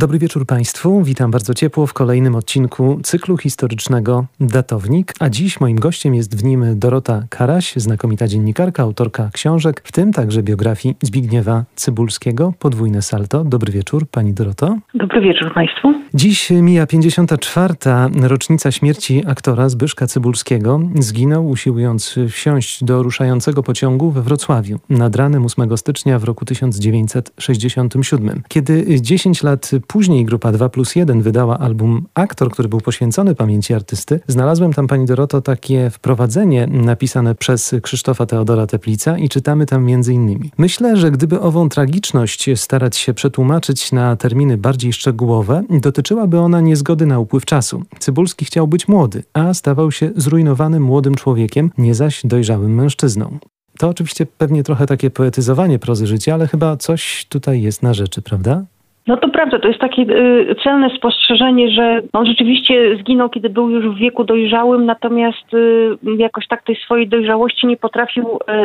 Dobry 0.00 0.18
wieczór 0.18 0.46
Państwu. 0.46 1.02
Witam 1.02 1.30
bardzo 1.30 1.54
ciepło 1.54 1.86
w 1.86 1.92
kolejnym 1.92 2.34
odcinku 2.34 3.00
cyklu 3.02 3.36
historycznego 3.36 4.26
Datownik. 4.40 5.12
A 5.20 5.28
dziś 5.28 5.60
moim 5.60 5.80
gościem 5.80 6.14
jest 6.14 6.40
w 6.40 6.44
nim 6.44 6.64
Dorota 6.78 7.22
Karaś, 7.30 7.76
znakomita 7.76 8.28
dziennikarka, 8.28 8.82
autorka 8.82 9.30
książek, 9.32 9.82
w 9.84 9.92
tym 9.92 10.12
także 10.12 10.42
biografii 10.42 10.96
Zbigniewa 11.02 11.64
Cybulskiego, 11.74 12.52
Podwójne 12.58 13.02
Salto. 13.02 13.44
Dobry 13.44 13.72
wieczór 13.72 14.06
Pani 14.10 14.32
Doroto. 14.32 14.78
Dobry 14.94 15.20
wieczór 15.20 15.54
Państwu. 15.54 15.94
Dziś 16.14 16.50
mija 16.50 16.86
54. 16.86 17.74
rocznica 18.22 18.72
śmierci 18.72 19.22
aktora 19.26 19.68
Zbyszka 19.68 20.06
Cybulskiego. 20.06 20.80
Zginął 20.94 21.48
usiłując 21.48 22.18
wsiąść 22.28 22.84
do 22.84 23.02
ruszającego 23.02 23.62
pociągu 23.62 24.10
we 24.10 24.22
Wrocławiu 24.22 24.78
nad 24.90 25.16
ranem 25.16 25.44
8 25.44 25.76
stycznia 25.76 26.18
w 26.18 26.24
roku 26.24 26.44
1967. 26.44 28.42
Kiedy 28.48 29.00
10 29.00 29.42
lat 29.42 29.70
później 29.92 30.24
grupa 30.24 30.52
2 30.52 30.68
plus 30.68 30.96
1 30.96 31.22
wydała 31.22 31.58
album 31.58 32.06
Aktor, 32.14 32.50
który 32.50 32.68
był 32.68 32.80
poświęcony 32.80 33.34
pamięci 33.34 33.74
artysty, 33.74 34.20
znalazłem 34.26 34.72
tam, 34.72 34.86
pani 34.86 35.06
Doroto, 35.06 35.40
takie 35.40 35.90
wprowadzenie 35.90 36.66
napisane 36.66 37.34
przez 37.34 37.74
Krzysztofa 37.82 38.26
Teodora 38.26 38.66
Teplica 38.66 39.18
i 39.18 39.28
czytamy 39.28 39.66
tam 39.66 39.84
między 39.84 40.12
innymi. 40.12 40.50
Myślę, 40.58 40.96
że 40.96 41.10
gdyby 41.10 41.40
ową 41.40 41.68
tragiczność 41.68 42.50
starać 42.56 42.96
się 42.96 43.14
przetłumaczyć 43.14 43.92
na 43.92 44.16
terminy 44.16 44.56
bardziej 44.56 44.92
szczegółowe, 44.92 45.62
dotyczyłaby 45.70 46.38
ona 46.38 46.60
niezgody 46.60 47.06
na 47.06 47.18
upływ 47.18 47.44
czasu. 47.44 47.82
Cybulski 47.98 48.44
chciał 48.44 48.68
być 48.68 48.88
młody, 48.88 49.22
a 49.32 49.54
stawał 49.54 49.92
się 49.92 50.10
zrujnowanym 50.16 50.82
młodym 50.82 51.14
człowiekiem, 51.14 51.70
nie 51.78 51.94
zaś 51.94 52.20
dojrzałym 52.24 52.74
mężczyzną. 52.74 53.38
To 53.78 53.88
oczywiście 53.88 54.26
pewnie 54.26 54.62
trochę 54.62 54.86
takie 54.86 55.10
poetyzowanie 55.10 55.78
prozy 55.78 56.06
życia, 56.06 56.34
ale 56.34 56.48
chyba 56.48 56.76
coś 56.76 57.26
tutaj 57.28 57.62
jest 57.62 57.82
na 57.82 57.94
rzeczy, 57.94 58.22
prawda? 58.22 58.64
No 59.06 59.16
to 59.16 59.28
prawda, 59.28 59.58
to 59.58 59.68
jest 59.68 59.80
takie 59.80 60.02
y, 60.02 60.54
celne 60.64 60.90
spostrzeżenie, 60.96 61.70
że 61.70 62.02
on 62.12 62.26
rzeczywiście 62.26 62.96
zginął, 63.00 63.30
kiedy 63.30 63.50
był 63.50 63.70
już 63.70 63.96
w 63.96 63.98
wieku 63.98 64.24
dojrzałym, 64.24 64.86
natomiast 64.86 65.54
y, 65.54 65.96
jakoś 66.18 66.46
tak 66.48 66.64
tej 66.64 66.76
swojej 66.76 67.08
dojrzałości 67.08 67.66
nie 67.66 67.76
potrafił 67.76 68.24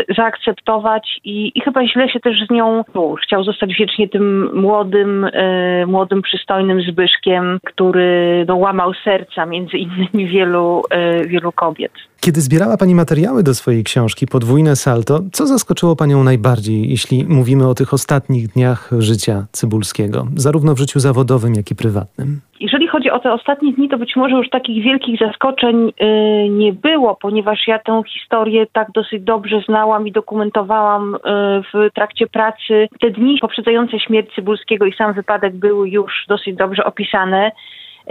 y, 0.09 0.13
zaakceptować 0.17 1.19
i, 1.23 1.51
i, 1.55 1.61
chyba 1.61 1.87
źle 1.87 2.09
się 2.09 2.19
też 2.19 2.37
z 2.47 2.51
nią 2.51 2.83
czuł. 2.93 3.15
Chciał 3.15 3.43
zostać 3.43 3.75
wiecznie 3.79 4.09
tym 4.09 4.55
młodym, 4.61 5.23
y, 5.23 5.83
młodym, 5.87 6.21
przystojnym 6.21 6.81
Zbyszkiem, 6.81 7.59
który 7.63 8.45
no, 8.47 8.55
łamał 8.55 8.93
serca 9.03 9.45
między 9.45 9.77
innymi 9.77 10.27
wielu, 10.27 10.83
y, 11.23 11.27
wielu 11.27 11.51
kobiet. 11.51 11.91
Kiedy 12.25 12.41
zbierała 12.41 12.77
Pani 12.77 12.95
materiały 12.95 13.43
do 13.43 13.53
swojej 13.53 13.83
książki 13.83 14.27
Podwójne 14.27 14.75
Salto, 14.75 15.19
co 15.31 15.47
zaskoczyło 15.47 15.95
Panią 15.95 16.23
najbardziej, 16.23 16.89
jeśli 16.89 17.25
mówimy 17.25 17.67
o 17.67 17.73
tych 17.73 17.93
ostatnich 17.93 18.47
dniach 18.47 18.91
życia 18.99 19.45
Cybulskiego, 19.51 20.24
zarówno 20.35 20.75
w 20.75 20.79
życiu 20.79 20.99
zawodowym, 20.99 21.53
jak 21.55 21.71
i 21.71 21.75
prywatnym? 21.75 22.41
Jeżeli 22.59 22.87
chodzi 22.87 23.11
o 23.11 23.19
te 23.19 23.33
ostatnie 23.33 23.73
dni, 23.73 23.89
to 23.89 23.97
być 23.97 24.15
może 24.15 24.35
już 24.35 24.49
takich 24.49 24.83
wielkich 24.83 25.19
zaskoczeń 25.19 25.93
yy, 25.99 26.49
nie 26.49 26.73
było, 26.73 27.15
ponieważ 27.15 27.67
ja 27.67 27.79
tę 27.79 28.01
historię 28.07 28.65
tak 28.73 28.91
dosyć 28.91 29.23
dobrze 29.23 29.61
znałam 29.67 30.07
i 30.07 30.11
dokumentowałam 30.11 31.11
yy, 31.11 31.89
w 31.89 31.93
trakcie 31.93 32.27
pracy. 32.27 32.87
Te 33.01 33.11
dni 33.11 33.37
poprzedzające 33.41 33.99
śmierć 33.99 34.35
Cybulskiego 34.35 34.85
i 34.85 34.93
sam 34.93 35.13
wypadek 35.13 35.55
były 35.55 35.89
już 35.89 36.25
dosyć 36.27 36.55
dobrze 36.55 36.83
opisane. 36.83 37.51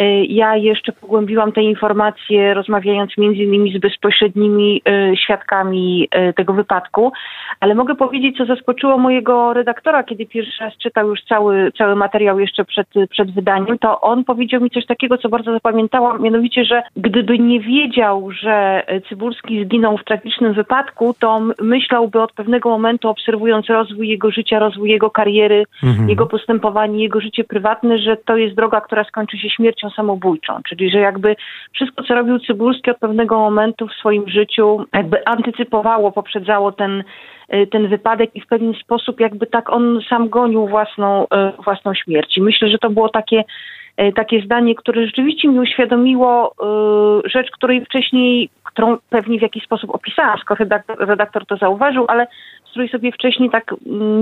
Y, 0.01 0.25
ja 0.29 0.57
jeszcze 0.57 0.93
pogłębiłam 0.93 1.53
te 1.53 1.63
informacje, 1.63 2.55
rozmawiając 2.55 3.19
między 3.19 3.43
innymi 3.43 3.79
z 3.79 3.81
bezpośrednimi 3.81 4.83
y, 4.89 5.17
świadkami 5.17 6.09
y, 6.29 6.33
tego 6.33 6.53
wypadku, 6.53 7.13
ale 7.61 7.75
mogę 7.75 7.95
powiedzieć, 7.95 8.37
co 8.37 8.47
zaskoczyło 8.47 8.99
mojego 8.99 9.53
redaktora, 9.53 10.03
kiedy 10.03 10.27
pierwszy 10.27 10.65
raz 10.65 10.77
czytał 10.77 11.09
już 11.09 11.25
cały, 11.25 11.73
cały 11.79 11.97
materiał 11.97 12.41
jeszcze 12.41 12.65
przed, 12.65 12.89
przed 13.11 13.35
wydaniem, 13.35 13.79
to 13.79 14.01
on 14.01 14.25
powiedział 14.25 14.61
mi 14.61 14.71
coś 14.71 14.87
takiego, 14.87 15.19
co 15.19 15.29
bardzo 15.29 15.53
zapamiętałam, 15.53 16.23
mianowicie, 16.23 16.65
że 16.65 16.83
gdyby 16.97 17.39
nie 17.39 17.61
wiedział, 17.61 18.31
że 18.31 18.87
Cybulski 19.09 19.65
zginął 19.65 19.99
w 19.99 20.05
tragicznym 20.05 20.53
wypadku, 20.53 21.15
to 21.19 21.41
myślałby 21.61 22.21
od 22.21 22.33
pewnego 22.33 22.69
momentu, 22.69 23.09
obserwując 23.09 23.67
rozwój 23.67 24.09
jego 24.09 24.31
życia, 24.31 24.59
rozwój 24.59 24.91
jego 24.91 25.11
kariery, 25.11 25.65
mhm. 25.83 26.09
jego 26.09 26.27
postępowanie, 26.27 27.03
jego 27.03 27.21
życie 27.21 27.45
prywatne, 27.45 27.99
że 27.99 28.17
to 28.17 28.37
jest 28.37 28.57
droga, 28.57 28.81
która 28.81 29.05
skończy 29.05 29.39
się 29.39 29.51
śmiercią 29.51 29.84
śmiercią 29.85 29.91
samobójczą, 29.91 30.61
czyli 30.69 30.91
że 30.91 30.99
jakby 30.99 31.37
wszystko, 31.73 32.03
co 32.03 32.15
robił 32.15 32.39
Cybulski 32.39 32.91
od 32.91 32.99
pewnego 32.99 33.39
momentu 33.39 33.87
w 33.89 33.93
swoim 33.93 34.29
życiu, 34.29 34.87
jakby 34.93 35.27
antycypowało, 35.27 36.13
poprzedzało 36.13 36.73
ten, 36.73 37.05
y, 37.55 37.67
ten 37.67 37.89
wypadek 37.89 38.31
i 38.35 38.41
w 38.41 38.47
pewien 38.47 38.75
sposób 38.75 39.21
jakby 39.21 39.47
tak 39.47 39.71
on 39.71 40.01
sam 40.09 40.29
gonił 40.29 40.69
własną, 40.69 41.25
y, 41.25 41.63
własną 41.65 41.95
śmierć. 41.95 42.37
I 42.37 42.43
myślę, 42.43 42.69
że 42.69 42.79
to 42.79 42.91
było 42.91 43.09
takie 43.09 43.45
y, 44.01 44.13
takie 44.13 44.41
zdanie, 44.41 44.75
które 44.75 45.07
rzeczywiście 45.07 45.49
mi 45.49 45.61
uświadomiło 45.61 46.55
rzecz, 47.25 47.51
której 47.51 47.85
wcześniej, 47.85 48.49
którą 48.65 48.99
pewnie 49.11 49.39
w 49.39 49.43
jakiś 49.43 49.65
sposób 49.65 49.95
opisałam, 49.95 50.39
skoro 50.39 50.59
redaktor, 50.59 50.97
redaktor 50.99 51.47
to 51.47 51.57
zauważył, 51.57 52.05
ale 52.09 52.27
której 52.75 52.89
sobie 52.89 53.13
wcześniej 53.13 53.51
tak 53.51 53.75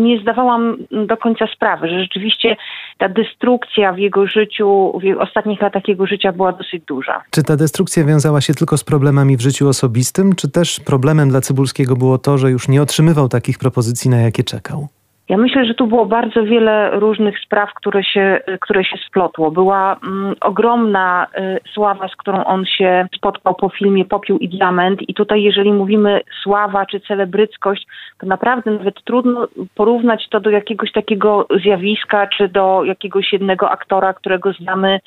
nie 0.02 0.20
zdawałam 0.20 0.76
do 1.06 1.16
końca 1.16 1.46
sprawy, 1.54 1.88
że 1.88 2.00
rzeczywiście 2.00 2.56
ta 2.98 3.08
destrukcja 3.08 3.92
w 3.92 3.98
jego 3.98 4.26
życiu, 4.26 5.00
w 5.02 5.20
ostatnich 5.20 5.60
latach 5.60 5.88
jego 5.88 6.06
życia 6.06 6.32
była 6.32 6.52
dosyć 6.52 6.82
duża. 6.84 7.22
Czy 7.30 7.42
ta 7.42 7.56
destrukcja 7.56 8.04
wiązała 8.04 8.40
się 8.40 8.54
tylko 8.54 8.78
z 8.78 8.84
problemami 8.84 9.36
w 9.36 9.40
życiu 9.40 9.68
osobistym, 9.68 10.34
czy 10.34 10.50
też 10.50 10.80
problemem 10.80 11.28
dla 11.28 11.40
Cybulskiego 11.40 11.96
było 11.96 12.18
to, 12.18 12.38
że 12.38 12.50
już 12.50 12.68
nie 12.68 12.82
otrzymywał 12.82 13.28
takich 13.28 13.58
propozycji, 13.58 14.10
na 14.10 14.20
jakie 14.20 14.44
czekał? 14.44 14.88
Ja 15.28 15.36
myślę, 15.36 15.64
że 15.64 15.74
tu 15.74 15.86
było 15.86 16.06
bardzo 16.06 16.44
wiele 16.44 16.90
różnych 17.00 17.38
spraw, 17.38 17.74
które 17.74 18.04
się, 18.04 18.40
które 18.60 18.84
się 18.84 18.96
splotło. 19.06 19.50
Była 19.50 19.96
mm, 20.04 20.34
ogromna 20.40 21.26
y, 21.38 21.60
sława, 21.74 22.08
z 22.08 22.16
którą 22.16 22.44
on 22.44 22.64
się 22.64 23.06
spotkał 23.16 23.54
po 23.54 23.68
filmie 23.68 24.04
Popiół 24.04 24.38
i 24.38 24.48
Diament 24.48 25.08
i 25.08 25.14
tutaj 25.14 25.42
jeżeli 25.42 25.72
mówimy 25.72 26.20
sława 26.42 26.86
czy 26.86 27.00
celebryckość, 27.00 27.86
to 28.18 28.26
naprawdę 28.26 28.70
nawet 28.70 29.04
trudno 29.04 29.48
porównać 29.74 30.28
to 30.28 30.40
do 30.40 30.50
jakiegoś 30.50 30.92
takiego 30.92 31.46
zjawiska 31.62 32.26
czy 32.26 32.48
do 32.48 32.84
jakiegoś 32.84 33.32
jednego 33.32 33.70
aktora, 33.70 34.14
którego 34.14 34.52
znamy 34.52 35.00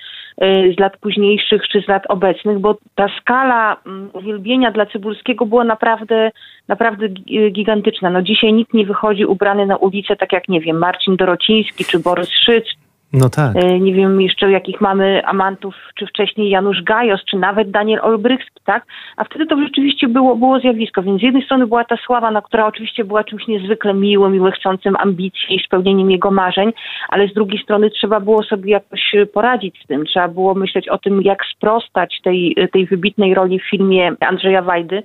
z 0.75 0.79
lat 0.79 0.97
późniejszych 0.97 1.61
czy 1.67 1.81
z 1.81 1.87
lat 1.87 2.03
obecnych, 2.09 2.59
bo 2.59 2.77
ta 2.95 3.07
skala 3.21 3.77
mm, 3.85 4.09
uwielbienia 4.13 4.71
dla 4.71 4.85
Cybulskiego 4.85 5.45
była 5.45 5.63
naprawdę, 5.63 6.31
naprawdę 6.67 7.09
gigantyczna. 7.51 8.09
No 8.09 8.21
dzisiaj 8.21 8.53
nikt 8.53 8.73
nie 8.73 8.85
wychodzi 8.85 9.25
ubrany 9.25 9.65
na 9.65 9.77
ulicę 9.77 10.15
tak 10.15 10.33
jak, 10.33 10.49
nie 10.49 10.61
wiem, 10.61 10.77
Marcin 10.77 11.15
Dorociński 11.15 11.85
czy 11.85 11.99
Borys 11.99 12.29
Szyc. 12.29 12.65
No 13.13 13.29
tak. 13.29 13.55
E, 13.55 13.79
nie 13.79 13.93
wiem 13.93 14.21
jeszcze 14.21 14.51
jakich 14.51 14.81
mamy 14.81 15.25
amantów, 15.25 15.75
czy 15.95 16.07
wcześniej 16.07 16.49
Janusz 16.49 16.83
Gajos, 16.83 17.25
czy 17.25 17.37
nawet 17.37 17.71
Daniel 17.71 17.99
Olbrychski, 18.01 18.61
tak? 18.63 18.85
A 19.17 19.23
wtedy 19.23 19.45
to 19.45 19.57
rzeczywiście 19.57 20.07
było, 20.07 20.35
było 20.35 20.59
zjawisko, 20.59 21.03
więc 21.03 21.19
z 21.19 21.23
jednej 21.23 21.45
strony 21.45 21.67
była 21.67 21.83
ta 21.83 21.97
sława, 22.05 22.31
na 22.31 22.41
która 22.41 22.65
oczywiście 22.65 23.03
była 23.03 23.23
czymś 23.23 23.47
niezwykle 23.47 23.93
miłym, 23.93 24.35
i 24.35 24.51
chcącym 24.51 24.95
ambicji 24.99 25.55
i 25.55 25.63
spełnieniem 25.65 26.11
jego 26.11 26.31
marzeń, 26.31 26.73
ale 27.09 27.27
z 27.27 27.33
drugiej 27.33 27.63
strony 27.63 27.89
trzeba 27.89 28.19
było 28.19 28.43
sobie 28.43 28.71
jakoś 28.71 29.15
poradzić 29.33 29.81
z 29.83 29.87
tym, 29.87 30.05
trzeba 30.05 30.27
było 30.27 30.53
myśleć 30.53 30.89
o 30.89 30.97
tym, 30.97 31.21
jak 31.21 31.39
sprostać 31.55 32.21
tej, 32.23 32.55
tej 32.71 32.85
wybitnej 32.85 33.33
roli 33.33 33.59
w 33.59 33.69
filmie 33.69 34.11
Andrzeja 34.19 34.61
Wajdy, 34.61 35.03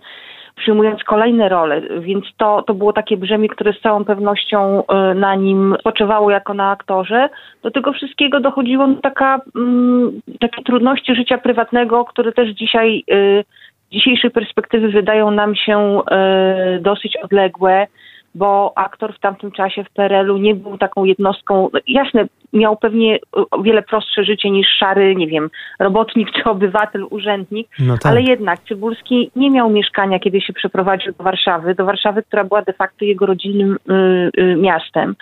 przyjmując 0.61 1.05
kolejne 1.05 1.49
role, 1.49 1.81
więc 2.01 2.25
to, 2.37 2.63
to 2.63 2.75
było 2.75 2.93
takie 2.93 3.17
brzemię, 3.17 3.49
które 3.49 3.73
z 3.73 3.81
całą 3.81 4.05
pewnością 4.05 4.87
e, 4.87 5.15
na 5.15 5.35
nim 5.35 5.77
spoczywało 5.81 6.31
jako 6.31 6.55
na 6.55 6.71
aktorze. 6.71 7.29
Do 7.63 7.71
tego 7.71 7.93
wszystkiego 7.93 8.41
dochodziło 8.41 8.89
taka, 9.03 9.41
mm, 9.57 10.21
takie 10.41 10.63
trudności 10.63 11.15
życia 11.15 11.39
prywatnego, 11.39 12.05
które 12.05 12.33
też 12.33 12.51
dzisiaj 12.51 13.05
z 13.09 13.13
e, 13.13 13.45
dzisiejszej 13.93 14.31
perspektywy 14.31 14.89
wydają 14.89 15.31
nam 15.31 15.55
się 15.55 16.03
e, 16.11 16.79
dosyć 16.81 17.17
odległe 17.17 17.87
bo 18.35 18.73
aktor 18.77 19.15
w 19.15 19.21
tamtym 19.21 19.51
czasie 19.51 19.85
w 19.85 19.91
PRL-u 19.91 20.37
nie 20.37 20.55
był 20.55 20.79
taką 20.79 21.05
jednostką, 21.05 21.71
no, 21.73 21.81
jasne, 21.87 22.27
miał 22.53 22.77
pewnie 22.77 23.19
o 23.51 23.63
wiele 23.63 23.83
prostsze 23.83 24.25
życie 24.25 24.51
niż 24.51 24.67
szary, 24.79 25.17
nie 25.17 25.27
wiem, 25.27 25.51
robotnik 25.79 26.29
czy 26.31 26.45
obywatel, 26.45 27.07
urzędnik, 27.11 27.69
no 27.79 27.99
tak. 27.99 28.13
ale 28.13 28.23
jednak 28.23 28.61
Cybulski 28.61 29.31
nie 29.37 29.51
miał 29.51 29.71
mieszkania, 29.71 30.19
kiedy 30.19 30.41
się 30.41 30.53
przeprowadził 30.53 31.13
do 31.13 31.25
Warszawy, 31.25 31.75
do 31.75 31.85
Warszawy, 31.85 32.23
która 32.23 32.45
była 32.45 32.63
de 32.63 32.73
facto 32.73 33.05
jego 33.05 33.27
rodzinnym 33.27 33.77
y, 33.91 34.43
y, 34.43 34.57
miastem. 34.57 35.15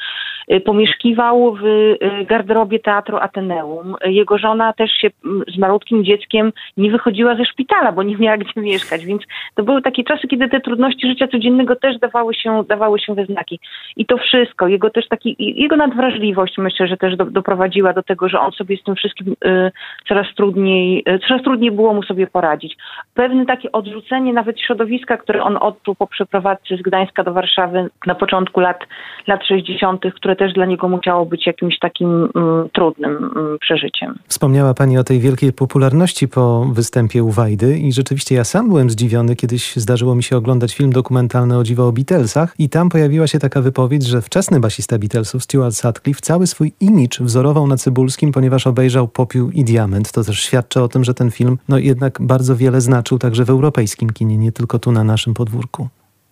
Y, 0.52 0.60
pomieszkiwał 0.60 1.54
w 1.54 1.64
y, 1.64 1.98
garderobie 2.24 2.78
Teatru 2.78 3.16
Ateneum. 3.16 3.94
Jego 4.04 4.38
żona 4.38 4.72
też 4.72 4.90
się 4.90 5.10
z 5.54 5.58
malutkim 5.58 6.04
dzieckiem 6.04 6.52
nie 6.76 6.90
wychodziła 6.90 7.36
ze 7.36 7.44
szpitala, 7.44 7.92
bo 7.92 8.02
nie 8.02 8.16
miała 8.16 8.36
gdzie 8.36 8.60
mieszkać, 8.60 9.04
więc 9.04 9.22
to 9.54 9.62
były 9.62 9.82
takie 9.82 10.04
czasy, 10.04 10.28
kiedy 10.28 10.48
te 10.48 10.60
trudności 10.60 11.08
życia 11.08 11.28
codziennego 11.28 11.76
też 11.76 11.98
dawały 11.98 12.34
się, 12.34 12.64
dawały 12.68 12.97
wdawało 12.98 13.06
się 13.06 13.14
we 13.14 13.34
znaki. 13.34 13.60
I 13.96 14.06
to 14.06 14.16
wszystko, 14.16 14.68
jego 14.68 14.90
też 14.90 15.08
taki, 15.08 15.36
jego 15.38 15.76
nadwrażliwość 15.76 16.58
myślę, 16.58 16.86
że 16.86 16.96
też 16.96 17.16
do, 17.16 17.24
doprowadziła 17.24 17.92
do 17.92 18.02
tego, 18.02 18.28
że 18.28 18.40
on 18.40 18.52
sobie 18.52 18.76
z 18.76 18.82
tym 18.82 18.94
wszystkim 18.94 19.34
y, 19.44 19.70
coraz 20.08 20.26
trudniej, 20.36 21.04
y, 21.08 21.18
coraz 21.28 21.42
trudniej 21.42 21.70
było 21.70 21.94
mu 21.94 22.02
sobie 22.02 22.26
poradzić. 22.26 22.76
Pewne 23.14 23.46
takie 23.46 23.72
odrzucenie 23.72 24.32
nawet 24.32 24.60
środowiska, 24.60 25.16
które 25.16 25.42
on 25.42 25.56
odczuł 25.60 25.94
po 25.94 26.06
przeprowadzce 26.06 26.76
z 26.76 26.82
Gdańska 26.82 27.24
do 27.24 27.32
Warszawy 27.32 27.90
na 28.06 28.14
początku 28.14 28.60
lat, 28.60 28.78
lat 29.26 29.44
60., 29.44 30.02
które 30.14 30.36
też 30.36 30.52
dla 30.52 30.66
niego 30.66 30.88
musiało 30.88 31.26
być 31.26 31.46
jakimś 31.46 31.78
takim 31.78 32.24
y, 32.24 32.28
trudnym 32.72 33.30
y, 33.54 33.58
przeżyciem. 33.58 34.18
Wspomniała 34.26 34.74
Pani 34.74 34.98
o 34.98 35.04
tej 35.04 35.20
wielkiej 35.20 35.52
popularności 35.52 36.28
po 36.28 36.64
występie 36.72 37.24
u 37.24 37.30
Wajdy 37.30 37.78
i 37.78 37.92
rzeczywiście 37.92 38.34
ja 38.34 38.44
sam 38.44 38.68
byłem 38.68 38.90
zdziwiony. 38.90 39.36
Kiedyś 39.36 39.76
zdarzyło 39.76 40.14
mi 40.14 40.22
się 40.22 40.36
oglądać 40.36 40.74
film 40.74 40.92
dokumentalny 40.92 41.58
o 41.58 41.64
dziwo 41.64 41.88
o 41.88 41.92
Beatlesach 41.92 42.54
i 42.58 42.68
tam 42.68 42.87
pojawiła 42.88 43.26
się 43.26 43.38
taka 43.38 43.62
wypowiedź, 43.62 44.06
że 44.06 44.22
wczesny 44.22 44.60
basista 44.60 44.98
Beatlesów 44.98 45.44
Stuart 45.44 45.76
Sutcliffe 45.76 46.20
cały 46.20 46.46
swój 46.46 46.72
imidż 46.80 47.20
wzorował 47.20 47.66
na 47.66 47.76
Cybulskim, 47.76 48.32
ponieważ 48.32 48.66
obejrzał 48.66 49.08
Popiół 49.08 49.50
i 49.50 49.64
Diament. 49.64 50.12
To 50.12 50.24
też 50.24 50.40
świadczy 50.40 50.82
o 50.82 50.88
tym, 50.88 51.04
że 51.04 51.14
ten 51.14 51.30
film 51.30 51.58
no 51.68 51.78
jednak 51.78 52.18
bardzo 52.22 52.56
wiele 52.56 52.80
znaczył 52.80 53.18
także 53.18 53.44
w 53.44 53.50
europejskim 53.50 54.10
kinie, 54.10 54.38
nie 54.38 54.52
tylko 54.52 54.78
tu 54.78 54.92
na 54.92 55.04
naszym 55.04 55.34
podwórku. 55.34 55.88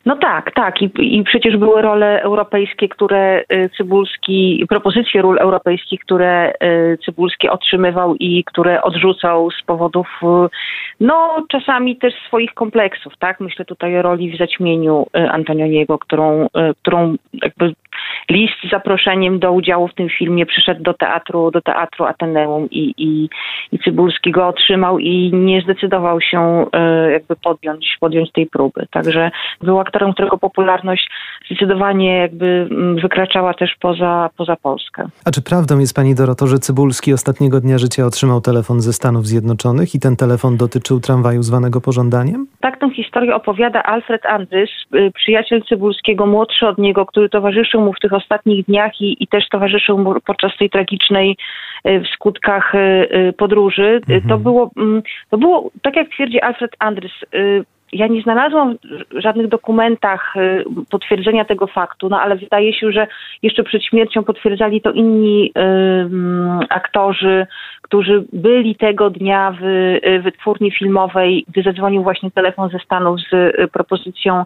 No 0.06 0.16
tak, 0.16 0.54
tak. 0.54 0.82
I, 0.82 0.90
I 0.98 1.22
przecież 1.24 1.56
były 1.56 1.82
role 1.82 2.22
europejskie, 2.22 2.88
które 2.88 3.44
y, 3.52 3.70
Cybulski, 3.76 4.66
propozycje 4.68 5.22
ról 5.22 5.38
europejskich, 5.38 6.00
które 6.00 6.52
y, 6.62 6.98
Cybulski 7.04 7.48
otrzymywał 7.48 8.14
i 8.14 8.44
które 8.44 8.82
odrzucał 8.82 9.50
z 9.50 9.62
powodów, 9.62 10.08
y, 10.22 10.26
no 11.00 11.46
czasami 11.48 11.96
też 11.96 12.14
swoich 12.26 12.54
kompleksów, 12.54 13.12
tak? 13.18 13.40
Myślę 13.40 13.64
tutaj 13.64 13.98
o 13.98 14.02
roli 14.02 14.30
w 14.30 14.38
zaćmieniu 14.38 15.06
Antonioniego, 15.12 15.98
którą, 15.98 16.46
którą 16.82 17.16
jakby 17.32 17.74
list 18.30 18.54
z 18.66 18.70
zaproszeniem 18.70 19.38
do 19.38 19.52
udziału 19.52 19.88
w 19.88 19.94
tym 19.94 20.08
filmie 20.08 20.46
przyszedł 20.46 20.82
do 20.82 20.94
teatru, 20.94 21.50
do 21.50 21.60
teatru 21.62 22.04
Ateneum 22.04 22.70
i, 22.70 22.94
i, 22.98 23.28
i 23.72 23.78
Cybulski 23.78 24.30
go 24.30 24.46
otrzymał 24.46 24.98
i 24.98 25.30
nie 25.34 25.60
zdecydował 25.60 26.20
się 26.20 26.66
jakby 27.12 27.36
podjąć, 27.36 27.96
podjąć 28.00 28.32
tej 28.32 28.46
próby. 28.46 28.86
Także 28.90 29.30
był 29.60 29.80
aktorem, 29.80 30.12
którego 30.12 30.38
popularność 30.38 31.10
zdecydowanie 31.46 32.16
jakby 32.16 32.68
mm, 32.70 32.96
wykraczała 32.96 33.54
też 33.54 33.76
poza, 33.80 34.30
poza 34.36 34.56
Polskę. 34.56 35.08
A 35.24 35.30
czy 35.30 35.42
prawdą 35.42 35.78
jest 35.78 35.96
pani 35.96 36.14
Doroto, 36.14 36.46
że 36.46 36.58
Cybulski 36.58 37.12
ostatniego 37.12 37.60
dnia 37.60 37.78
życia 37.78 38.06
otrzymał 38.06 38.40
telefon 38.40 38.80
ze 38.80 38.92
Stanów 38.92 39.26
Zjednoczonych 39.26 39.94
i 39.94 40.00
ten 40.00 40.16
telefon 40.16 40.56
dotyczył 40.56 41.00
tramwaju 41.00 41.42
zwanego 41.42 41.80
pożądaniem? 41.80 42.46
Tak 42.60 42.80
tę 42.80 42.90
historię 42.90 43.34
opowiada 43.34 43.82
Alfred 43.82 44.26
Andrys, 44.26 44.70
y, 44.94 45.10
przyjaciel 45.14 45.62
Cybulskiego, 45.62 46.26
młodszy 46.26 46.66
od 46.66 46.78
niego, 46.78 47.06
który 47.06 47.28
towarzyszył 47.28 47.80
mu 47.80 47.92
w 47.92 48.00
tych 48.00 48.12
ostatnich 48.16 48.66
dniach 48.66 49.00
i, 49.00 49.24
i 49.24 49.26
też 49.26 49.48
towarzyszył 49.48 49.98
mu 49.98 50.20
podczas 50.20 50.56
tej 50.58 50.70
tragicznej 50.70 51.36
y, 51.88 52.00
w 52.00 52.06
skutkach 52.06 52.74
y, 52.74 53.34
podróży. 53.38 54.00
Mhm. 54.08 54.28
To, 54.28 54.38
było, 54.38 54.70
mm, 54.76 55.02
to 55.30 55.38
było, 55.38 55.70
tak 55.82 55.96
jak 55.96 56.08
twierdzi 56.08 56.40
Alfred 56.40 56.76
Andrys, 56.78 57.12
ja 57.92 58.06
nie 58.06 58.22
znalazłam 58.22 58.76
w 59.10 59.20
żadnych 59.20 59.48
dokumentach 59.48 60.36
y, 60.36 60.64
potwierdzenia 60.90 61.44
tego 61.44 61.66
faktu, 61.66 62.08
no 62.08 62.20
ale 62.20 62.36
wydaje 62.36 62.74
się, 62.74 62.92
że 62.92 63.06
jeszcze 63.42 63.64
przed 63.64 63.84
śmiercią 63.84 64.24
potwierdzali 64.24 64.80
to 64.80 64.92
inni 64.92 65.52
y, 65.58 66.66
aktorzy, 66.68 67.46
którzy 67.82 68.24
byli 68.32 68.76
tego 68.76 69.10
dnia 69.10 69.56
w 69.60 69.64
y, 69.64 70.20
wytwórni 70.22 70.70
filmowej, 70.70 71.44
gdy 71.48 71.62
zadzwonił 71.62 72.02
właśnie 72.02 72.30
telefon 72.30 72.70
ze 72.70 72.78
Stanów 72.78 73.20
z 73.20 73.32
y, 73.32 73.68
propozycją 73.72 74.44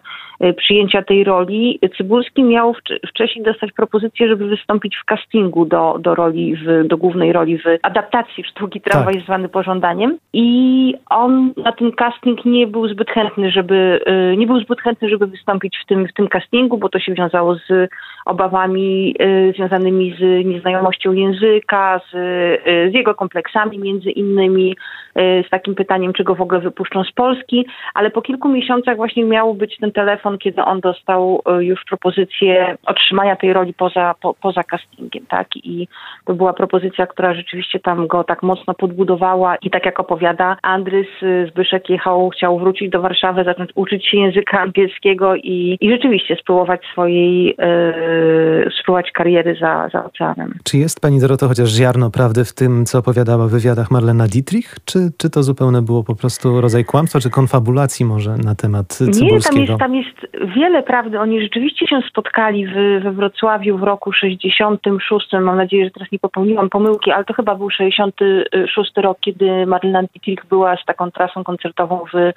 przyjęcia 0.57 1.01
tej 1.01 1.23
roli. 1.23 1.79
Cybulski 1.97 2.43
miał 2.43 2.75
wcześniej 3.07 3.45
dostać 3.45 3.71
propozycję, 3.71 4.27
żeby 4.27 4.47
wystąpić 4.47 4.95
w 4.97 5.05
castingu 5.05 5.65
do, 5.65 5.97
do 5.99 6.15
roli, 6.15 6.55
w, 6.55 6.87
do 6.87 6.97
głównej 6.97 7.33
roli 7.33 7.57
w 7.57 7.63
adaptacji 7.83 8.43
sztuki 8.43 8.81
Tramwaj 8.81 9.15
tak. 9.15 9.23
zwany 9.23 9.49
pożądaniem 9.49 10.17
i 10.33 10.93
on 11.09 11.53
na 11.57 11.71
ten 11.71 11.91
casting 11.91 12.45
nie 12.45 12.67
był 12.67 12.87
zbyt 12.87 13.09
chętny 13.11 13.30
chętny, 13.31 13.51
żeby, 13.51 13.99
y, 14.33 14.37
nie 14.37 14.47
był 14.47 14.59
zbyt 14.59 14.81
chętny, 14.81 15.09
żeby 15.09 15.27
wystąpić 15.27 15.77
w 15.83 15.85
tym, 15.85 16.07
w 16.07 16.13
tym 16.13 16.27
castingu, 16.27 16.77
bo 16.77 16.89
to 16.89 16.99
się 16.99 17.13
wiązało 17.13 17.55
z 17.55 17.89
obawami 18.25 19.15
y, 19.21 19.53
związanymi 19.55 20.15
z 20.19 20.45
nieznajomością 20.45 21.13
języka, 21.13 22.01
z, 22.11 22.15
y, 22.15 22.91
z 22.91 22.93
jego 22.93 23.15
kompleksami 23.15 23.79
między 23.79 24.11
innymi, 24.11 24.75
z 25.15 25.49
takim 25.49 25.75
pytaniem, 25.75 26.13
czy 26.13 26.23
go 26.23 26.35
w 26.35 26.41
ogóle 26.41 26.59
wypuszczą 26.59 27.03
z 27.03 27.11
Polski, 27.11 27.65
ale 27.93 28.11
po 28.11 28.21
kilku 28.21 28.49
miesiącach 28.49 28.95
właśnie 28.95 29.23
miał 29.23 29.53
być 29.53 29.77
ten 29.77 29.91
telefon, 29.91 30.37
kiedy 30.37 30.61
on 30.63 30.79
dostał 30.79 31.41
już 31.59 31.83
propozycję 31.89 32.77
otrzymania 32.85 33.35
tej 33.35 33.53
roli 33.53 33.73
poza, 33.73 34.15
po, 34.21 34.33
poza 34.33 34.63
castingiem, 34.63 35.25
tak? 35.25 35.47
I 35.55 35.87
to 36.25 36.33
była 36.33 36.53
propozycja, 36.53 37.07
która 37.07 37.33
rzeczywiście 37.33 37.79
tam 37.79 38.07
go 38.07 38.23
tak 38.23 38.43
mocno 38.43 38.73
podbudowała 38.73 39.55
i 39.55 39.69
tak 39.69 39.85
jak 39.85 39.99
opowiada 39.99 40.57
Andrys 40.61 41.07
Zbyszek 41.47 41.89
jechał, 41.89 42.29
chciał 42.29 42.59
wrócić 42.59 42.89
do 42.89 43.01
Warszawy 43.01 43.20
Warszawę, 43.21 43.43
zacząć 43.43 43.69
uczyć 43.75 44.07
się 44.07 44.17
języka 44.17 44.59
angielskiego 44.59 45.35
i, 45.35 45.77
i 45.81 45.91
rzeczywiście 45.91 46.35
spróbować 46.35 46.81
swojej, 46.91 47.45
yy, 47.45 48.71
spróbować 48.79 49.11
kariery 49.11 49.57
za, 49.61 49.89
za 49.93 50.05
oceanem. 50.05 50.53
Czy 50.63 50.77
jest 50.77 51.01
Pani 51.01 51.19
Doroto 51.19 51.47
chociaż 51.47 51.69
ziarno 51.69 52.11
prawdy 52.11 52.45
w 52.45 52.53
tym, 52.53 52.85
co 52.85 52.99
opowiadała 52.99 53.47
w 53.47 53.51
wywiadach 53.51 53.91
Marlena 53.91 54.27
Dietrich? 54.27 54.75
Czy, 54.85 54.99
czy 55.17 55.29
to 55.29 55.43
zupełnie 55.43 55.81
było 55.81 56.03
po 56.03 56.15
prostu 56.15 56.61
rodzaj 56.61 56.85
kłamstwa, 56.85 57.19
czy 57.19 57.29
konfabulacji 57.29 58.05
może 58.05 58.31
na 58.37 58.55
temat 58.55 58.87
Cybulskiego? 58.87 59.61
Nie, 59.61 59.67
tam 59.67 59.95
jest, 59.95 60.15
tam 60.25 60.35
jest 60.35 60.53
wiele 60.55 60.83
prawdy. 60.83 61.19
Oni 61.19 61.41
rzeczywiście 61.41 61.87
się 61.87 62.01
spotkali 62.09 62.67
w, 62.67 63.03
we 63.03 63.11
Wrocławiu 63.11 63.77
w 63.77 63.83
roku 63.83 64.11
66. 64.11 65.27
Mam 65.41 65.57
nadzieję, 65.57 65.85
że 65.85 65.91
teraz 65.91 66.11
nie 66.11 66.19
popełniłam 66.19 66.69
pomyłki, 66.69 67.11
ale 67.11 67.25
to 67.25 67.33
chyba 67.33 67.55
był 67.55 67.69
66 67.69 68.91
rok, 68.97 69.17
kiedy 69.21 69.65
Marlena 69.65 70.03
Dietrich 70.03 70.45
była 70.49 70.77
z 70.77 70.85
taką 70.85 71.11
trasą 71.11 71.43
koncertową 71.43 72.05
w 72.13 72.31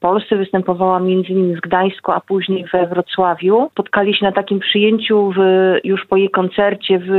Polsce, 0.00 0.36
występowała 0.36 1.00
między 1.00 1.28
innymi 1.28 1.56
w 1.56 1.60
Gdańsku, 1.60 2.12
a 2.12 2.20
później 2.20 2.64
we 2.72 2.86
Wrocławiu. 2.86 3.68
Spotkali 3.72 4.14
się 4.14 4.26
na 4.26 4.32
takim 4.32 4.60
przyjęciu 4.60 5.32
w, 5.36 5.38
już 5.84 6.06
po 6.06 6.16
jej 6.16 6.30
koncercie 6.30 6.98
w 6.98 7.10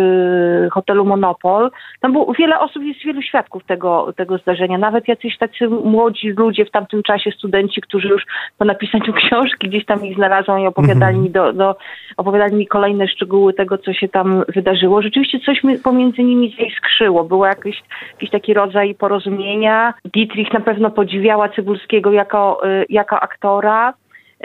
hotelu 0.72 1.06
Monopol. 1.06 1.72
Tam 2.00 2.12
było 2.12 2.34
wiele 2.34 2.60
osób, 2.60 2.84
jest 2.84 3.00
wielu 3.06 3.22
świadków 3.22 3.64
tego, 3.64 4.14
tego 4.16 4.38
zdarzenia. 4.38 4.78
Nawet 4.78 5.08
jacyś 5.08 5.38
tacy 5.38 5.68
młodzi 5.70 6.30
ludzie 6.30 6.66
w 6.66 6.72
tamtym 6.72 7.04
czasie, 7.04 7.32
studenci, 7.32 7.82
którzy 7.82 8.08
już 8.08 8.24
po 8.58 8.66
napisaniu 8.66 9.14
książki 9.24 9.70
gdzieś 9.70 9.86
tam 9.86 10.06
ich 10.06 10.16
znalazłam 10.16 10.60
i 10.60 10.68
opowiadali, 10.68 11.18
mi, 11.18 11.30
do, 11.30 11.54
do, 11.54 11.76
opowiadali 12.18 12.56
mi 12.56 12.68
kolejne 12.68 13.08
szczegóły 13.08 13.54
tego, 13.54 13.78
co 13.78 13.94
się 13.94 14.08
tam 14.08 14.44
wydarzyło. 14.48 15.02
Rzeczywiście 15.02 15.40
coś 15.40 15.62
pomiędzy 15.84 16.24
nimi 16.24 16.56
zaiskrzyło. 16.60 17.24
Był 17.24 17.46
jakiś, 17.46 17.84
jakiś 18.14 18.30
taki 18.30 18.54
rodzaj 18.54 18.96
porozumienia. 18.96 19.94
Dietrich 20.14 20.54
na 20.54 20.60
pewno 20.60 20.92
podziwiała 20.92 21.50
Cybulskiego 21.50 22.12
jako 22.12 22.55
Y, 22.64 22.86
jako, 22.90 23.20
aktora. 23.20 23.94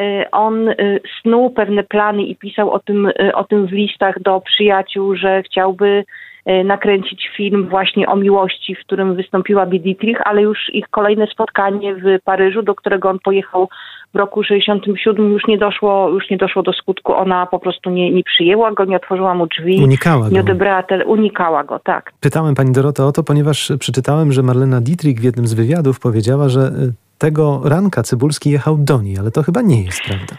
Y, 0.01 0.31
on 0.31 0.69
y, 0.69 1.01
snuł 1.23 1.51
pewne 1.51 1.83
plany 1.83 2.23
i 2.23 2.37
pisał 2.37 2.71
o 2.71 2.79
tym, 2.79 3.13
o 3.35 3.45
tym 3.45 3.67
w 3.67 3.73
listach 3.73 4.23
do 4.23 4.41
przyjaciół, 4.41 5.17
że 5.17 5.43
chciałby 5.43 6.05
nakręcić 6.65 7.31
film 7.37 7.69
właśnie 7.69 8.09
o 8.09 8.17
miłości, 8.17 8.75
w 8.75 8.81
którym 8.81 9.15
wystąpiła 9.15 9.67
Dietrich, 9.67 10.19
ale 10.25 10.43
już 10.43 10.59
ich 10.73 10.89
kolejne 10.91 11.27
spotkanie 11.27 11.95
w 11.95 12.23
Paryżu, 12.25 12.63
do 12.63 12.75
którego 12.75 13.11
on 13.11 13.19
pojechał 13.19 13.69
w 14.15 14.19
roku 14.19 14.43
67 14.45 15.33
już 15.33 15.47
nie 15.49 15.59
doszło, 15.59 16.09
już 16.09 16.31
nie 16.31 16.37
doszło 16.37 16.63
do 16.63 16.73
skutku. 16.73 17.15
Ona 17.15 17.47
po 17.47 17.59
prostu 17.59 17.91
nie, 17.91 18.11
nie 18.11 18.23
przyjęła 18.23 18.73
go, 18.73 18.85
nie 18.85 18.97
otworzyła 18.97 19.35
mu 19.35 19.47
drzwi. 19.47 19.81
Unikała 19.85 20.29
go. 20.29 20.35
Nie 20.35 20.41
odebrała, 20.41 20.83
tele, 20.83 21.05
unikała 21.05 21.65
go, 21.65 21.79
tak. 21.79 22.13
Pytałem 22.21 22.55
pani 22.55 22.73
Dorota 22.73 23.07
o 23.07 23.13
to, 23.13 23.23
ponieważ 23.23 23.73
przeczytałem, 23.79 24.33
że 24.33 24.43
Marlena 24.43 24.81
Dietrich 24.81 25.21
w 25.21 25.25
jednym 25.25 25.47
z 25.47 25.55
wywiadów 25.55 26.01
powiedziała, 26.01 26.49
że 26.49 26.71
tego 27.21 27.61
ranka 27.65 28.03
Cybulski 28.03 28.51
jechał 28.51 28.79
do 28.79 29.03
niej, 29.03 29.19
ale 29.19 29.31
to 29.31 29.43
chyba 29.43 29.63
nie 29.63 29.83
jest 29.85 30.01
prawda. 30.07 30.37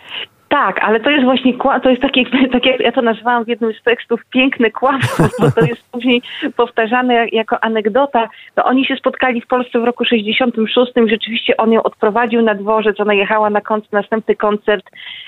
Tak, 0.51 0.83
ale 0.83 0.99
to 0.99 1.09
jest 1.09 1.23
właśnie, 1.23 1.53
to 1.83 1.89
jest 1.89 2.01
takie, 2.01 2.25
tak 2.53 2.65
jak 2.65 2.79
ja 2.79 2.91
to 2.91 3.01
nazywałam 3.01 3.45
w 3.45 3.47
jednym 3.47 3.73
z 3.73 3.83
tekstów, 3.83 4.25
piękne 4.25 4.71
kłamstwo, 4.71 5.23
bo 5.39 5.51
to 5.51 5.65
jest 5.65 5.83
później 5.91 6.21
powtarzane 6.55 7.27
jako 7.31 7.63
anegdota. 7.63 8.29
Oni 8.63 8.85
się 8.85 8.95
spotkali 8.95 9.41
w 9.41 9.47
Polsce 9.47 9.79
w 9.79 9.83
roku 9.83 10.05
66, 10.05 10.91
rzeczywiście 11.07 11.57
on 11.57 11.71
ją 11.71 11.83
odprowadził 11.83 12.41
na 12.41 12.55
dworzec, 12.55 12.99
ona 12.99 13.13
jechała 13.13 13.49
na 13.49 13.61
koncert, 13.61 13.93
następny 13.93 14.35
koncert 14.35 14.85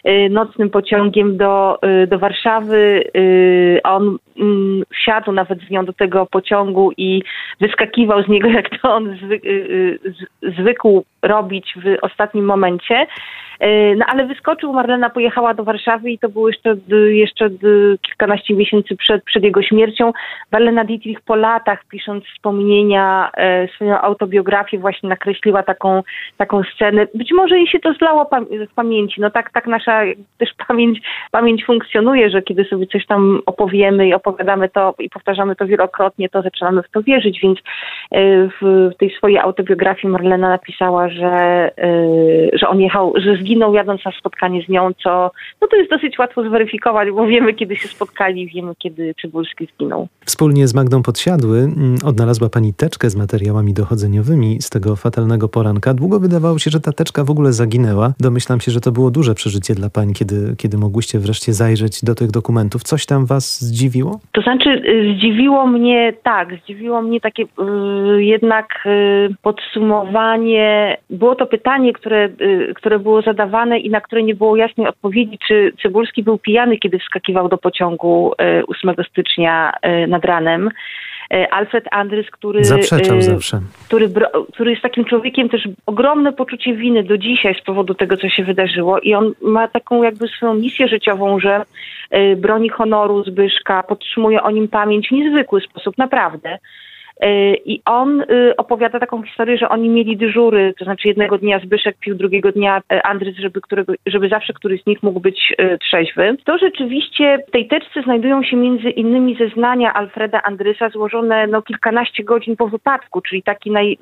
y, 0.08 0.30
nocnym 0.30 0.70
pociągiem 0.70 1.38
do, 1.38 1.80
y, 2.04 2.08
do 2.08 2.20
Warszawy. 2.20 3.04
Y, 3.18 3.80
on 3.84 4.18
mm, 4.40 4.84
wsiadł 4.90 5.32
nawet 5.32 5.60
z 5.60 5.70
nią 5.70 5.86
do 5.86 5.94
tego 5.94 6.26
pociągu 6.26 6.92
i 6.98 7.24
wyskakiwał 7.60 8.24
z 8.24 8.28
niego, 8.28 8.48
jak 8.60 8.82
to 8.82 8.96
on 8.96 9.18
zwy, 9.18 9.40
zwykł 10.42 11.06
robić 11.22 11.74
w 11.84 11.98
ostatnim 12.02 12.46
momencie. 12.46 13.08
No 13.98 14.06
ale 14.08 14.26
wyskoczył, 14.26 14.74
Marlena 14.74 15.10
pojechała 15.14 15.54
do 15.54 15.64
Warszawy 15.64 16.12
i 16.12 16.20
to 16.20 16.30
było 16.30 16.48
jeszcze, 16.48 16.76
jeszcze 17.10 17.50
kilkanaście 18.02 18.54
miesięcy 18.54 18.96
przed, 18.96 19.24
przed 19.24 19.44
jego 19.44 19.62
śmiercią. 19.62 20.14
Marlena 20.52 20.84
Dietrich 20.84 21.22
po 21.22 21.36
latach, 21.36 21.86
pisząc 21.90 22.24
wspomnienia, 22.26 23.32
e, 23.38 23.68
swoją 23.68 24.02
autobiografię, 24.02 24.80
właśnie 24.80 25.10
nakreśliła 25.10 25.64
taką, 25.64 26.04
taką 26.38 26.62
scenę. 26.76 27.08
Być 27.14 27.32
może 27.34 27.58
jej 27.58 27.68
się 27.68 27.80
to 27.80 27.94
zlało 27.94 28.30
w 28.72 28.74
pamięci. 28.76 29.22
No 29.22 29.32
tak, 29.32 29.52
tak 29.52 29.68
nasza 29.68 30.02
też 30.38 30.50
pamięć, 30.68 31.00
pamięć 31.32 31.66
funkcjonuje, 31.66 32.30
że 32.30 32.42
kiedy 32.42 32.66
sobie 32.66 32.88
coś 32.88 33.06
tam 33.06 33.42
opowiemy 33.46 34.08
i 34.08 34.14
opowiadamy 34.14 34.70
to 34.70 34.96
i 35.00 35.10
powtarzamy 35.10 35.56
to 35.56 35.66
wielokrotnie, 35.66 36.30
to 36.30 36.42
zaczynamy 36.42 36.84
w 36.84 36.90
to 36.90 37.02
wierzyć, 37.02 37.40
więc 37.44 37.60
e, 38.12 38.50
w 38.62 38.92
tej 39.00 39.16
swojej 39.18 39.38
autobiografii 39.38 40.12
Marlena 40.12 40.50
napisała, 40.50 41.10
że, 41.10 41.72
że 42.54 42.68
on 42.68 42.82
jechał, 42.82 43.14
że 43.16 43.36
zginął 43.36 43.74
jadąc 43.74 44.06
na 44.06 44.12
spotkanie 44.12 44.64
z 44.64 44.70
nią, 44.70 44.94
co 45.04 45.32
no 45.62 45.68
to 45.68 45.76
jest 45.76 45.90
dosyć 45.90 46.20
łatwo 46.20 46.44
zweryfikować, 46.50 47.12
bo 47.12 47.28
wiemy 47.28 47.54
kiedy 47.54 47.76
się 47.76 47.88
spotkali, 47.88 48.48
wiemy 48.48 48.74
kiedy 48.80 49.14
Przybulski 49.14 49.68
zginął. 49.76 50.08
Wspólnie 50.26 50.68
z 50.68 50.74
Magdą 50.74 51.04
Podsiadły 51.04 51.60
mm, 51.60 51.96
odnalazła 52.06 52.50
pani 52.50 52.74
teczkę 52.74 53.10
z 53.10 53.16
materiałami 53.16 53.74
dochodzeniowymi 53.74 54.62
z 54.62 54.70
tego 54.70 54.96
fatalnego 54.96 55.50
poranka. 55.50 55.94
Długo 55.94 56.20
wydawało 56.20 56.60
się, 56.60 56.72
że 56.72 56.80
ta 56.80 56.92
teczka 56.92 57.24
w 57.24 57.30
ogóle 57.30 57.54
zaginęła. 57.54 58.14
Domyślam 58.20 58.60
się, 58.60 58.72
że 58.72 58.82
to 58.82 58.92
było 58.92 59.12
duże 59.12 59.34
przeżycie 59.36 59.76
dla 59.76 59.90
pań, 59.90 60.14
kiedy, 60.14 60.56
kiedy 60.58 60.78
mogłyście 60.78 61.20
wreszcie 61.20 61.54
zajrzeć 61.54 62.04
do 62.04 62.16
tych 62.16 62.32
dokumentów. 62.32 62.84
Coś 62.84 63.06
tam 63.06 63.26
was 63.26 63.62
zdziwiło? 63.62 64.20
To 64.32 64.42
znaczy 64.42 64.70
y, 64.70 65.16
zdziwiło 65.18 65.68
mnie, 65.68 66.14
tak, 66.24 66.48
zdziwiło 66.64 67.02
mnie 67.02 67.22
takie 67.22 67.44
yy, 67.44 68.24
jednak 68.24 68.68
yy, 68.86 69.36
podsumowanie. 69.42 70.98
Było 71.10 71.36
to 71.36 71.46
pytanie, 71.46 71.94
które, 71.94 72.30
yy, 72.40 72.74
które 72.74 73.00
było 73.00 73.22
zadawane 73.22 73.44
zadawane 73.54 73.80
i 73.80 73.90
na 73.90 74.02
które 74.02 74.24
nie 74.24 74.36
było 74.36 74.56
jasnej 74.56 74.88
odpowiedzi, 74.94 75.40
czy 75.48 75.72
Cybulski 75.82 76.24
był 76.24 76.38
pijany, 76.38 76.78
kiedy 76.78 77.00
wskakiwał 77.00 77.50
do 77.50 77.58
pociągu 77.58 78.34
8 78.68 78.90
e, 78.90 79.04
stycznia 79.04 79.74
e, 79.82 80.08
nad 80.08 80.26
ranem. 80.26 80.70
E, 81.32 81.54
Alfred 81.54 81.86
Andrys, 81.92 82.30
który, 82.32 82.64
Zaprzeczał 82.64 83.22
zawsze. 83.22 83.62
Który, 83.86 84.10
który 84.54 84.72
jest 84.72 84.84
takim 84.84 85.06
człowiekiem 85.06 85.50
też 85.50 85.68
ogromne 85.86 86.34
poczucie 86.34 86.74
winy 86.74 87.04
do 87.04 87.18
dzisiaj 87.18 87.56
z 87.56 87.62
powodu 87.62 87.94
tego, 87.94 88.18
co 88.18 88.30
się 88.30 88.44
wydarzyło 88.44 89.00
i 89.00 89.14
on 89.14 89.34
ma 89.42 89.68
taką 89.68 90.04
jakby 90.04 90.28
swoją 90.28 90.54
misję 90.54 90.88
życiową, 90.88 91.40
że 91.40 91.66
broni 92.38 92.70
honoru 92.70 93.24
Zbyszka, 93.24 93.84
podtrzymuje 93.84 94.44
o 94.44 94.52
nim 94.52 94.68
pamięć 94.68 95.08
w 95.08 95.12
niezwykły 95.12 95.62
sposób, 95.62 95.98
naprawdę. 95.98 96.58
E, 97.22 97.54
I 97.56 97.82
on 97.86 98.22
y, 98.22 98.56
opowiada 98.58 99.00
taką 99.00 99.24
historię, 99.24 99.58
że 99.58 99.70
oni 99.70 99.90
mieli 99.90 100.18
dyżury, 100.18 100.74
to 100.80 100.86
znaczy 100.86 101.08
jednego 101.08 101.38
dnia 101.38 101.60
Zbyszek 101.60 101.98
pił, 102.00 102.16
drugiego 102.16 102.52
dnia 102.52 102.82
e, 102.92 103.06
Andrys, 103.06 103.38
żeby, 103.38 103.62
którego, 103.62 103.94
żeby 104.06 104.30
zawsze 104.30 104.54
któryś 104.54 104.84
z 104.84 104.86
nich 104.86 105.04
mógł 105.04 105.20
być 105.20 105.54
e, 105.58 105.78
trzeźwy. 105.78 106.38
To 106.44 106.58
rzeczywiście 106.58 107.40
w 107.48 107.52
tej 107.52 107.68
teczce 107.68 108.02
znajdują 108.04 108.44
się 108.44 108.58
między 108.58 108.90
innymi 108.90 109.36
zeznania 109.36 109.94
Alfreda 109.94 110.42
Andrysa 110.44 110.90
złożone 110.90 111.48
no, 111.48 111.62
kilkanaście 111.62 112.24
godzin 112.24 112.56
po 112.56 112.68
wypadku, 112.68 113.22
czyli 113.22 113.44
taki 113.44 113.72
naj, 113.72 113.98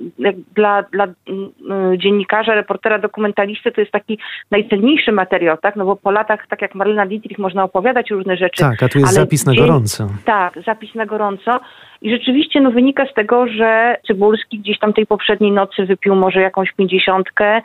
dla, 0.55 0.83
dla 0.83 1.07
mm, 1.27 1.97
dziennikarza, 1.97 2.55
reportera, 2.55 2.99
dokumentalisty 2.99 3.71
to 3.71 3.81
jest 3.81 3.93
taki 3.93 4.17
najcenniejszy 4.51 5.11
materiał, 5.11 5.57
tak? 5.57 5.75
No 5.75 5.85
bo 5.85 5.95
po 5.95 6.11
latach, 6.11 6.47
tak 6.47 6.61
jak 6.61 6.75
Marlena 6.75 7.05
Dietrich, 7.05 7.39
można 7.39 7.63
opowiadać 7.63 8.09
różne 8.09 8.37
rzeczy. 8.37 8.61
Tak, 8.61 8.83
a 8.83 8.89
tu 8.89 8.99
jest 8.99 9.13
zapis 9.13 9.45
na 9.45 9.55
gorąco. 9.55 10.07
Tak, 10.25 10.59
zapis 10.65 10.95
na 10.95 11.05
gorąco. 11.05 11.59
I 12.01 12.11
rzeczywiście 12.11 12.61
no, 12.61 12.71
wynika 12.71 13.05
z 13.05 13.13
tego, 13.13 13.47
że 13.47 13.97
Cybulski 14.07 14.59
gdzieś 14.59 14.79
tam 14.79 14.93
tej 14.93 15.05
poprzedniej 15.05 15.51
nocy 15.51 15.85
wypił 15.85 16.15
może 16.15 16.41
jakąś 16.41 16.71
pięćdziesiątkę, 16.71 17.61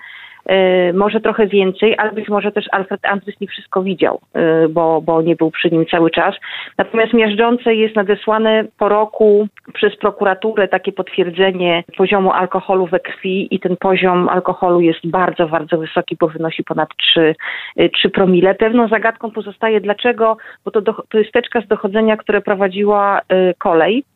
y, 0.51 0.93
może 0.95 1.21
trochę 1.21 1.47
więcej, 1.47 1.95
ale 1.99 2.13
być 2.13 2.29
może 2.29 2.53
też 2.53 2.65
Alfred 2.73 3.05
Andrys 3.05 3.41
nie 3.41 3.47
wszystko 3.47 3.83
widział, 3.83 4.21
y, 4.65 4.69
bo, 4.69 5.01
bo 5.01 5.23
nie 5.23 5.37
był 5.37 5.51
przy 5.51 5.71
nim 5.71 5.87
cały 5.87 6.11
czas. 6.11 6.35
Natomiast 6.79 7.13
miażdżące 7.13 7.75
jest 7.75 7.97
nadesłane 7.97 8.65
po 8.79 8.89
roku 8.89 9.49
przez 9.75 9.97
prokuraturę 9.97 10.69
takie 10.69 10.93
potwierdzenie 10.93 11.85
poziomu 11.97 12.33
alkoholu 12.33 12.87
we 12.87 13.01
krwi 13.01 13.55
i 13.55 13.61
ten 13.61 13.77
poziom 13.77 14.29
alkoholu 14.29 14.81
jest 14.81 15.07
bardzo, 15.07 15.49
bardzo 15.49 15.79
wysoki, 15.79 16.17
bo 16.21 16.29
wynosi 16.29 16.65
ponad 16.65 16.89
3, 16.97 17.35
3 17.93 18.09
y, 18.09 18.11
promile. 18.11 18.55
Pewną 18.55 18.89
zagadką 18.89 19.31
pozostaje 19.31 19.81
dlaczego, 19.81 20.37
bo 20.65 20.71
to, 20.71 20.81
do, 20.81 20.93
to 21.09 21.19
jest 21.19 21.33
teczka 21.33 21.61
z 21.61 21.67
dochodzenia, 21.67 22.17
które 22.17 22.41
prowadziła 22.41 23.21
kolej 23.59 23.97
Y, 23.99 24.16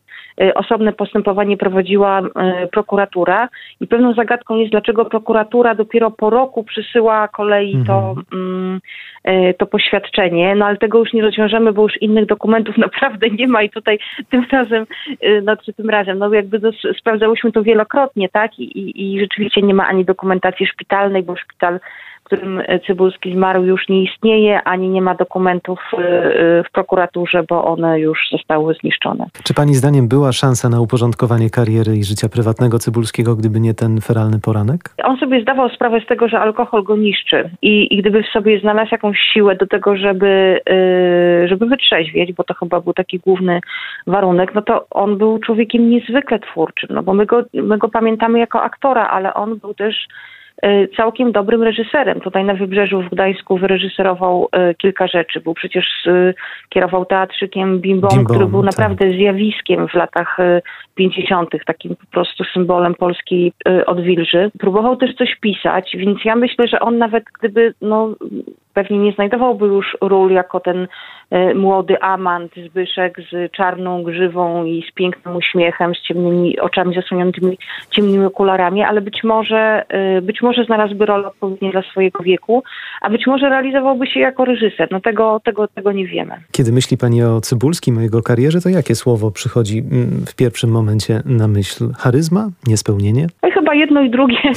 osobne 0.55 0.93
postępowanie 0.93 1.57
prowadziła 1.57 2.21
y, 2.21 2.69
prokuratura. 2.69 3.49
I 3.81 3.87
pewną 3.87 4.15
zagadką 4.15 4.57
jest, 4.57 4.71
dlaczego 4.71 5.05
prokuratura 5.05 5.75
dopiero 5.75 6.11
po 6.11 6.31
roku 6.31 6.65
przysyła 6.65 7.29
kolei 7.29 7.75
mhm. 7.75 7.87
to, 7.87 8.15
mm, 8.33 8.81
y, 9.29 9.55
to 9.59 9.67
poświadczenie, 9.67 10.55
no 10.55 10.67
ale 10.67 10.77
tego 10.77 10.99
już 10.99 11.13
nie 11.13 11.23
rozwiążemy, 11.23 11.73
bo 11.73 11.83
już 11.83 12.03
innych 12.03 12.27
dokumentów 12.27 12.79
naprawdę 12.87 13.31
nie 13.31 13.47
ma 13.47 13.63
i 13.63 13.71
tutaj 13.71 13.99
tym 14.31 14.47
razem, 14.53 14.87
no 15.43 15.57
czy 15.57 15.73
tym 15.73 15.91
razem, 15.91 16.19
no 16.19 16.35
jakby 16.35 16.61
to, 16.61 16.71
sprawdzałyśmy 16.99 17.53
to 17.53 17.63
wielokrotnie, 17.63 18.29
tak, 18.29 18.59
I, 18.59 18.79
i, 18.79 19.15
i 19.15 19.21
rzeczywiście 19.21 19.63
nie 19.63 19.75
ma 19.75 19.87
ani 19.87 20.05
dokumentacji 20.05 20.67
szpitalnej, 20.67 21.23
bo 21.23 21.37
szpital 21.37 21.81
którym 22.31 22.63
Cybulski 22.87 23.35
zmarł, 23.35 23.63
już 23.63 23.89
nie 23.89 24.03
istnieje, 24.03 24.63
ani 24.63 24.89
nie 24.89 25.03
ma 25.03 25.15
dokumentów 25.15 25.79
y, 25.93 25.97
y, 25.97 26.65
w 26.69 26.73
prokuraturze, 26.73 27.43
bo 27.49 27.65
one 27.65 28.01
już 28.01 28.19
zostały 28.31 28.75
zniszczone. 28.75 29.27
Czy 29.45 29.55
pani 29.55 29.75
zdaniem 29.75 30.09
była 30.09 30.33
szansa 30.33 30.69
na 30.69 30.81
uporządkowanie 30.81 31.51
kariery 31.51 31.97
i 31.97 32.05
życia 32.05 32.29
prywatnego 32.29 32.79
Cybulskiego, 32.79 33.37
gdyby 33.37 33.61
nie 33.61 33.75
ten 33.75 34.01
feralny 34.01 34.41
poranek? 34.41 34.81
On 35.05 35.17
sobie 35.17 35.43
zdawał 35.43 35.69
sprawę 35.69 36.01
z 36.01 36.07
tego, 36.07 36.29
że 36.29 36.41
alkohol 36.41 36.83
go 36.83 36.97
niszczy 36.97 37.51
i, 37.63 37.95
i 37.95 38.03
gdyby 38.03 38.23
w 38.23 38.27
sobie 38.27 38.61
znalazł 38.61 38.89
jakąś 38.93 39.19
siłę 39.33 39.57
do 39.57 39.67
tego, 39.67 39.97
żeby, 39.97 40.61
żeby 41.47 41.67
wytrzeźwieć, 41.67 42.33
bo 42.33 42.45
to 42.45 42.55
chyba 42.55 42.81
był 42.81 42.93
taki 42.93 43.19
główny 43.19 43.61
warunek, 44.07 44.55
no 44.55 44.63
to 44.63 44.87
on 44.91 45.19
był 45.19 45.39
człowiekiem 45.39 45.91
niezwykle 45.91 46.39
twórczym, 46.39 46.89
no 46.93 47.03
bo 47.03 47.15
my 47.15 47.27
go, 47.27 47.43
my 47.55 47.79
go 47.79 47.89
pamiętamy 47.89 48.39
jako 48.39 48.63
aktora, 48.63 49.09
ale 49.09 49.35
on 49.35 49.59
był 49.59 49.75
też 49.75 50.07
całkiem 50.97 51.33
dobrym 51.33 51.63
reżyserem. 51.63 52.21
Tutaj 52.21 52.45
na 52.45 52.55
Wybrzeżu 52.55 53.03
w 53.03 53.11
Gdańsku 53.11 53.59
wyreżyserował 53.59 54.49
y, 54.71 54.75
kilka 54.75 55.07
rzeczy. 55.07 55.41
Był 55.41 55.55
przecież, 55.55 56.07
y, 56.07 56.35
kierował 56.69 57.05
teatrzykiem 57.05 57.81
Bim 57.81 58.01
Bom, 58.01 58.25
który 58.25 58.47
był 58.47 58.63
tak. 58.63 58.71
naprawdę 58.71 59.11
zjawiskiem 59.11 59.89
w 59.89 59.95
latach 59.95 60.37
50., 60.95 61.51
takim 61.67 61.97
po 61.97 62.07
prostu 62.11 62.45
symbolem 62.45 62.95
polskiej 62.95 63.53
odwilży. 63.87 64.51
Próbował 64.59 64.97
też 64.97 65.15
coś 65.15 65.37
pisać, 65.41 65.97
więc 65.99 66.25
ja 66.25 66.37
myślę, 66.37 66.69
że 66.69 66.81
on 66.81 66.99
nawet 66.99 67.25
gdyby 67.39 67.75
no, 67.81 68.15
pewnie 68.75 68.99
nie 68.99 69.13
znajdowałby 69.13 69.67
już 69.67 69.97
ról 70.01 70.31
jako 70.31 70.61
ten 70.61 70.89
e, 71.31 71.55
młody 71.55 72.01
amant 72.03 72.53
Zbyszek 72.67 73.17
z 73.33 73.53
czarną 73.53 74.03
grzywą 74.03 74.65
i 74.65 74.85
z 74.91 74.95
pięknym 74.95 75.37
uśmiechem, 75.37 75.95
z 75.95 76.03
ciemnymi 76.03 76.61
oczami 76.61 76.95
zasłoniętymi 76.95 77.59
ciemnymi 77.91 78.25
okularami, 78.25 78.83
ale 78.83 79.01
być 79.01 79.25
może, 79.25 79.85
e, 79.89 80.21
być 80.23 80.43
może 80.43 80.65
znalazłby 80.65 81.07
rolę 81.07 81.29
odpowiednią 81.29 81.71
dla 81.71 81.83
swojego 81.83 82.23
wieku, 82.23 82.63
a 83.01 83.11
być 83.11 83.27
może 83.27 83.49
realizowałby 83.49 84.07
się 84.07 84.21
jako 84.21 84.45
reżyser. 84.45 84.89
No 84.91 85.01
tego, 85.01 85.41
tego, 85.45 85.69
tego 85.69 85.93
nie 85.93 86.07
wiemy. 86.07 86.33
Kiedy 86.53 86.73
myśli 86.73 86.97
Pani 86.97 87.23
o 87.23 87.41
Cybulskim, 87.41 87.99
o 87.99 88.01
jego 88.01 88.23
karierze, 88.23 88.61
to 88.61 88.69
jakie 88.69 88.95
słowo 88.95 89.31
przychodzi 89.31 89.79
mm, 89.79 90.25
w 90.27 90.37
pierwszym 90.37 90.71
momencie 90.71 91.23
na 91.25 91.49
myśl? 91.49 91.93
Charyzma? 91.99 92.49
Niespełnienie? 92.67 93.27
No 93.43 93.51
chyba 93.51 93.75
jedno 93.75 94.01
i 94.01 94.11
drugie 94.11 94.39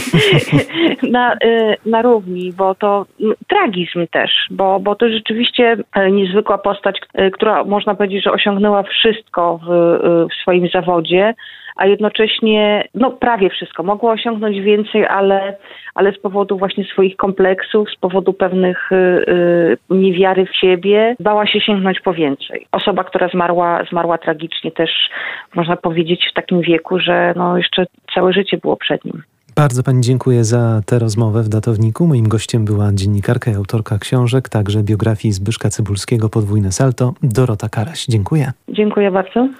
na, 1.11 1.33
e, 1.33 1.75
na 1.85 2.01
równi, 2.01 2.53
bo 2.57 2.75
to 2.75 3.05
tragizm 3.47 4.02
też, 4.07 4.31
bo, 4.51 4.79
bo 4.79 4.95
to 4.95 5.09
rzeczywiście 5.09 5.77
e, 5.95 6.11
niezwykła 6.11 6.57
postać, 6.57 6.99
e, 7.13 7.31
która 7.31 7.63
można 7.63 7.95
powiedzieć, 7.95 8.23
że 8.23 8.31
osiągnęła 8.31 8.83
wszystko 8.83 9.57
w, 9.57 9.71
e, 9.71 10.27
w 10.27 10.41
swoim 10.41 10.67
zawodzie, 10.67 11.33
a 11.75 11.85
jednocześnie 11.85 12.87
no 12.95 13.11
prawie 13.11 13.49
wszystko. 13.49 13.83
Mogła 13.83 14.11
osiągnąć 14.11 14.59
więcej, 14.59 15.05
ale, 15.05 15.57
ale 15.95 16.11
z 16.11 16.19
powodu 16.19 16.57
właśnie 16.57 16.83
swoich 16.83 17.15
kompleksów, 17.15 17.89
z 17.91 17.95
powodu 17.95 18.33
pewnych 18.33 18.91
y, 18.91 19.77
niewiary 19.89 20.45
w 20.45 20.55
siebie, 20.55 21.15
bała 21.19 21.47
się 21.47 21.61
sięgnąć 21.61 21.99
po 21.99 22.13
więcej. 22.13 22.67
Osoba, 22.71 23.03
która 23.03 23.27
zmarła, 23.27 23.83
zmarła 23.89 24.17
tragicznie 24.17 24.71
też, 24.71 25.09
można 25.55 25.75
powiedzieć, 25.75 26.27
w 26.31 26.33
takim 26.33 26.61
wieku, 26.61 26.99
że 26.99 27.33
no 27.35 27.57
jeszcze 27.57 27.85
całe 28.15 28.33
życie 28.33 28.57
było 28.57 28.77
przed 28.77 29.05
nim. 29.05 29.23
Bardzo 29.55 29.83
Pani 29.83 30.01
dziękuję 30.01 30.43
za 30.43 30.81
tę 30.85 30.99
rozmowę 30.99 31.43
w 31.43 31.49
datowniku. 31.49 32.07
Moim 32.07 32.27
gościem 32.27 32.65
była 32.65 32.93
dziennikarka 32.93 33.51
i 33.51 33.55
autorka 33.55 33.97
książek, 33.97 34.49
także 34.49 34.83
biografii 34.83 35.33
Zbyszka 35.33 35.69
Cybulskiego 35.69 36.29
Podwójne 36.29 36.71
Salto, 36.71 37.13
Dorota 37.23 37.69
Karaś. 37.69 38.05
Dziękuję. 38.05 38.51
Dziękuję 38.69 39.11
bardzo. 39.11 39.49